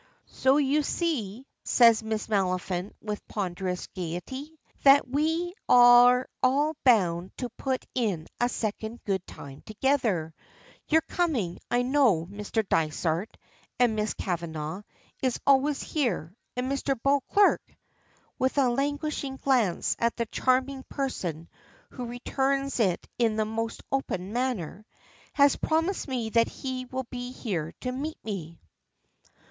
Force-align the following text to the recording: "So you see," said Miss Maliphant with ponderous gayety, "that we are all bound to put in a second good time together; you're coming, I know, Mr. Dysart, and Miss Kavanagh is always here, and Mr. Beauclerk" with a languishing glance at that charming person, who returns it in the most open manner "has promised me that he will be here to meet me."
"So 0.31 0.57
you 0.57 0.81
see," 0.81 1.45
said 1.63 2.01
Miss 2.01 2.25
Maliphant 2.27 2.93
with 3.03 3.27
ponderous 3.27 3.85
gayety, 3.85 4.57
"that 4.81 5.07
we 5.07 5.53
are 5.69 6.27
all 6.41 6.75
bound 6.83 7.37
to 7.37 7.49
put 7.49 7.85
in 7.93 8.25
a 8.39 8.49
second 8.49 9.03
good 9.03 9.27
time 9.27 9.61
together; 9.63 10.33
you're 10.87 11.01
coming, 11.07 11.59
I 11.69 11.83
know, 11.83 12.25
Mr. 12.25 12.67
Dysart, 12.67 13.37
and 13.77 13.95
Miss 13.95 14.15
Kavanagh 14.15 14.81
is 15.21 15.39
always 15.45 15.83
here, 15.83 16.35
and 16.55 16.67
Mr. 16.71 16.99
Beauclerk" 17.03 17.61
with 18.39 18.57
a 18.57 18.69
languishing 18.71 19.35
glance 19.37 19.95
at 19.99 20.15
that 20.17 20.31
charming 20.31 20.83
person, 20.89 21.47
who 21.91 22.05
returns 22.07 22.79
it 22.79 23.07
in 23.19 23.35
the 23.35 23.45
most 23.45 23.83
open 23.91 24.33
manner 24.33 24.83
"has 25.33 25.57
promised 25.57 26.07
me 26.07 26.31
that 26.31 26.47
he 26.47 26.85
will 26.85 27.05
be 27.11 27.31
here 27.31 27.71
to 27.81 27.91
meet 27.91 28.17
me." 28.23 28.57